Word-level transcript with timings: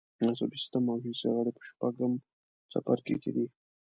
عصبي 0.31 0.57
سیستم 0.61 0.83
او 0.91 0.97
حسي 1.05 1.29
غړي 1.35 1.51
په 1.57 1.61
شپږم 1.69 2.13
څپرکي 2.71 3.15
کې 3.23 3.31
دي. 3.35 3.45